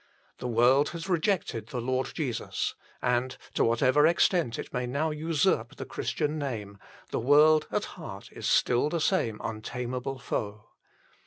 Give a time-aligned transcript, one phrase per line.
[0.39, 5.75] The world has rejected the Lord Jesus; and, to whatever extent it may now usurp
[5.75, 6.79] the Christian name,
[7.11, 10.69] the world at heart is still the same untamable foe.